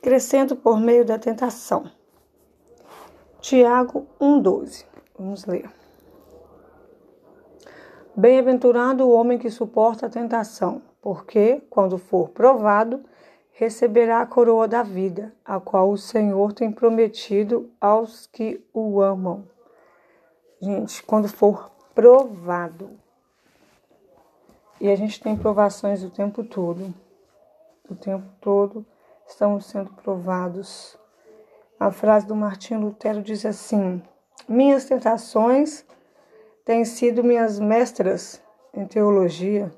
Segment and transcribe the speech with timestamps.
[0.00, 1.90] crescendo por meio da tentação.
[3.40, 4.86] Tiago 1,12.
[5.18, 5.70] Vamos ler.
[8.16, 13.02] Bem-aventurado o homem que suporta a tentação, porque, quando for provado,
[13.52, 19.44] receberá a coroa da vida, a qual o Senhor tem prometido aos que o amam.
[20.60, 22.90] Gente, quando for provado.
[24.80, 26.94] E a gente tem provações o tempo todo.
[27.88, 28.84] O tempo todo
[29.30, 30.98] estamos sendo provados.
[31.78, 34.02] A frase do Martinho Lutero diz assim:
[34.48, 35.84] Minhas tentações
[36.64, 38.42] têm sido minhas mestras
[38.74, 39.72] em teologia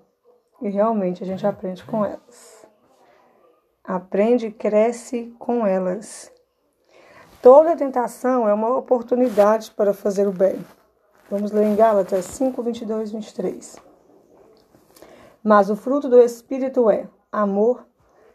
[0.60, 2.66] e realmente a gente aprende com elas.
[3.84, 6.32] Aprende e cresce com elas.
[7.40, 10.64] Toda tentação é uma oportunidade para fazer o bem.
[11.30, 13.76] Vamos ler em Gálatas 5, 22 e 23.
[15.42, 17.84] Mas o fruto do Espírito é amor,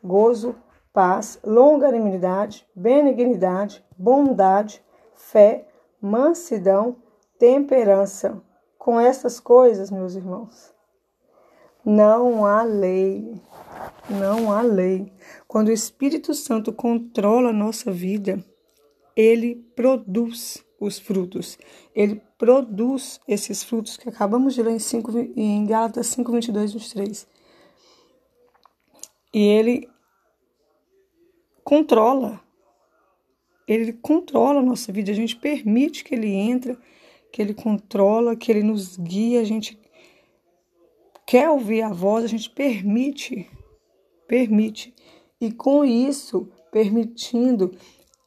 [0.03, 0.55] gozo,
[0.97, 4.81] paz, longanimidade, benignidade, bondade,
[5.13, 5.67] fé,
[6.01, 6.95] mansidão,
[7.37, 8.41] temperança.
[8.79, 10.73] Com essas coisas, meus irmãos,
[11.85, 13.39] não há lei.
[14.09, 15.13] Não há lei.
[15.47, 18.43] Quando o Espírito Santo controla a nossa vida,
[19.15, 21.59] ele produz os frutos.
[21.93, 27.27] Ele produz esses frutos que acabamos de ler em, 5, em Gálatas 5, 22, 23.
[29.31, 29.87] E ele
[31.67, 32.39] controla.
[33.67, 35.11] Ele controla a nossa vida.
[35.11, 36.77] A gente permite que ele entre,
[37.29, 39.41] que ele controla, que ele nos guia.
[39.41, 39.77] A gente
[41.25, 43.51] quer ouvir a voz, a gente permite,
[44.29, 44.95] permite.
[45.41, 47.75] E com isso, permitindo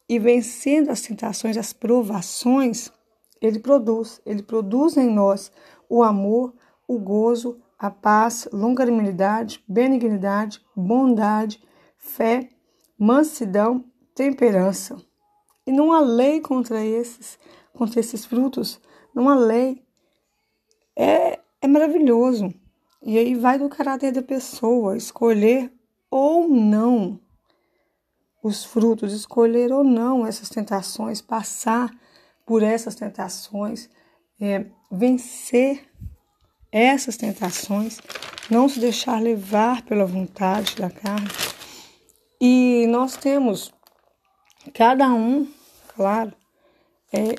[0.07, 2.91] e vencendo as tentações, as provações,
[3.41, 5.51] ele produz, ele produz em nós
[5.89, 6.53] o amor,
[6.87, 11.59] o gozo, a paz, longanimidade, benignidade, bondade,
[11.97, 12.47] fé,
[13.01, 14.95] mansidão, temperança.
[15.65, 17.39] E não há lei contra esses,
[17.73, 18.79] contra esses frutos,
[19.15, 19.83] não há lei.
[20.95, 22.53] É, é maravilhoso.
[23.01, 25.73] E aí vai do caráter da pessoa escolher
[26.11, 27.19] ou não
[28.43, 31.89] os frutos, escolher ou não essas tentações, passar
[32.45, 33.89] por essas tentações,
[34.39, 35.87] é, vencer
[36.71, 37.99] essas tentações,
[38.49, 41.50] não se deixar levar pela vontade da carne.
[42.43, 43.71] E nós temos,
[44.73, 45.47] cada um,
[45.89, 46.33] claro,
[47.13, 47.35] é,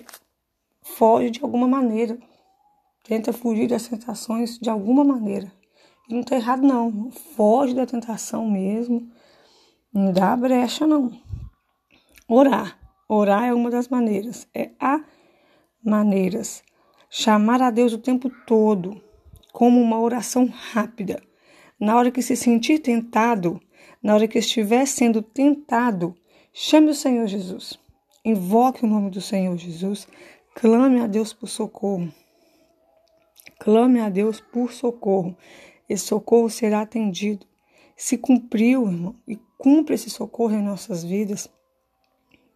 [0.80, 2.16] foge de alguma maneira,
[3.02, 5.52] tenta fugir das tentações de alguma maneira.
[6.08, 7.10] E não está errado, não.
[7.10, 9.10] Foge da tentação mesmo.
[9.92, 11.10] Não dá brecha, não.
[12.28, 12.78] Orar.
[13.08, 14.46] Orar é uma das maneiras.
[14.54, 15.02] É a
[15.84, 16.62] maneiras.
[17.10, 19.02] Chamar a Deus o tempo todo,
[19.52, 21.20] como uma oração rápida.
[21.80, 23.60] Na hora que se sentir tentado,
[24.02, 26.14] na hora que estiver sendo tentado,
[26.52, 27.78] chame o Senhor Jesus.
[28.24, 30.08] Invoque o nome do Senhor Jesus.
[30.54, 32.12] Clame a Deus por socorro.
[33.58, 35.36] Clame a Deus por socorro.
[35.88, 37.46] Esse socorro será atendido.
[37.96, 41.48] Se cumpriu, irmão, e cumpre esse socorro em nossas vidas,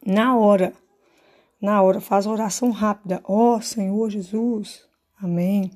[0.04, 0.72] na hora
[1.60, 3.20] na hora, faz a oração rápida.
[3.24, 4.84] Ó oh, Senhor Jesus,
[5.20, 5.70] amém.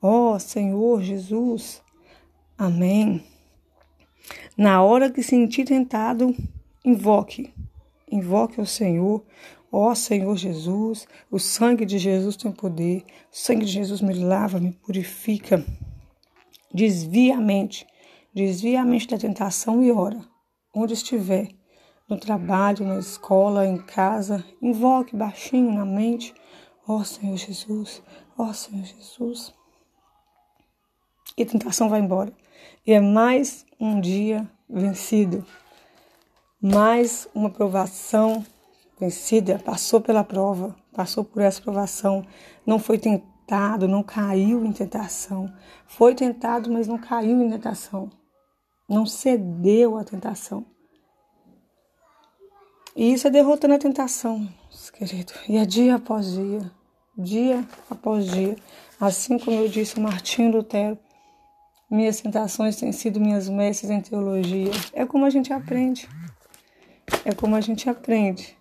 [0.00, 1.82] Ó oh, Senhor Jesus,
[2.56, 3.22] amém.
[4.56, 6.34] Na hora que sentir tentado,
[6.84, 7.52] invoque.
[8.10, 9.24] Invoque o Senhor.
[9.70, 13.02] Ó Senhor Jesus, o sangue de Jesus tem poder.
[13.32, 15.64] O sangue de Jesus me lava, me purifica.
[16.72, 17.86] Desvia a mente.
[18.34, 20.20] Desvia a mente da tentação e ora.
[20.74, 21.48] Onde estiver
[22.06, 24.44] no trabalho, na escola, em casa.
[24.60, 26.34] Invoque baixinho na mente:
[26.86, 28.02] Ó Senhor Jesus,
[28.36, 29.54] ó Senhor Jesus.
[31.36, 32.32] E a tentação vai embora.
[32.86, 35.44] E é mais um dia vencido.
[36.60, 38.44] Mais uma provação
[38.98, 39.58] vencida.
[39.58, 42.24] Passou pela prova, passou por essa provação.
[42.66, 45.52] Não foi tentado, não caiu em tentação.
[45.86, 48.10] Foi tentado, mas não caiu em tentação.
[48.88, 50.66] Não cedeu à tentação.
[52.94, 54.46] E isso é derrotando a tentação,
[54.92, 55.32] querido.
[55.48, 56.70] E é dia após dia,
[57.16, 58.54] dia após dia.
[59.00, 60.98] Assim como eu disse Martinho Lutero,
[61.92, 64.70] minhas tentações têm sido minhas mestres em teologia.
[64.94, 66.08] É como a gente aprende.
[67.22, 68.56] É como a gente aprende.